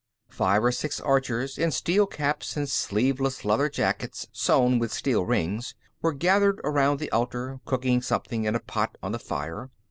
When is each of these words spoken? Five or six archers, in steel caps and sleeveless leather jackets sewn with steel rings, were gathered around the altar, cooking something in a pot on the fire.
Five 0.31 0.63
or 0.63 0.71
six 0.71 0.99
archers, 0.99 1.59
in 1.59 1.69
steel 1.69 2.07
caps 2.07 2.57
and 2.57 2.67
sleeveless 2.67 3.45
leather 3.45 3.69
jackets 3.69 4.25
sewn 4.33 4.79
with 4.79 4.91
steel 4.91 5.27
rings, 5.27 5.75
were 6.01 6.11
gathered 6.13 6.59
around 6.63 6.97
the 6.97 7.11
altar, 7.11 7.59
cooking 7.65 8.01
something 8.01 8.45
in 8.45 8.55
a 8.55 8.59
pot 8.59 8.97
on 9.03 9.11
the 9.11 9.19
fire. 9.19 9.69